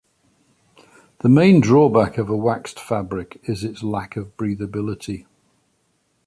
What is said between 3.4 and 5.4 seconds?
is its lack of breathability.